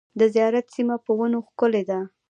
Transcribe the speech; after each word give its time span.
د 0.19 0.21
زیارت 0.33 0.65
سیمه 0.75 0.95
په 1.05 1.11
ونو 1.19 1.39
ښکلې 1.47 1.83
ده. 1.89 1.99